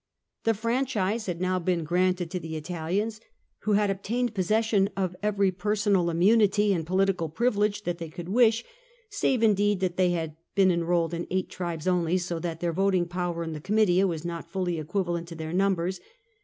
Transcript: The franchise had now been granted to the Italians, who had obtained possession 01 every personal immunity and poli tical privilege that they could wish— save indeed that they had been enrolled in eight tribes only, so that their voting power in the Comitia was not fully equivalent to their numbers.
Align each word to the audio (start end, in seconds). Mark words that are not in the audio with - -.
The 0.45 0.55
franchise 0.55 1.27
had 1.27 1.39
now 1.39 1.59
been 1.59 1.83
granted 1.83 2.31
to 2.31 2.39
the 2.39 2.55
Italians, 2.55 3.21
who 3.59 3.73
had 3.73 3.91
obtained 3.91 4.33
possession 4.33 4.89
01 4.97 5.15
every 5.21 5.51
personal 5.51 6.09
immunity 6.09 6.73
and 6.73 6.87
poli 6.87 7.05
tical 7.05 7.31
privilege 7.31 7.83
that 7.83 7.99
they 7.99 8.09
could 8.09 8.27
wish— 8.27 8.63
save 9.11 9.43
indeed 9.43 9.79
that 9.81 9.97
they 9.97 10.09
had 10.09 10.37
been 10.55 10.71
enrolled 10.71 11.13
in 11.13 11.27
eight 11.29 11.49
tribes 11.51 11.87
only, 11.87 12.17
so 12.17 12.39
that 12.39 12.61
their 12.61 12.73
voting 12.73 13.05
power 13.07 13.43
in 13.43 13.53
the 13.53 13.61
Comitia 13.61 14.07
was 14.07 14.25
not 14.25 14.49
fully 14.49 14.79
equivalent 14.79 15.27
to 15.27 15.35
their 15.35 15.53
numbers. 15.53 15.99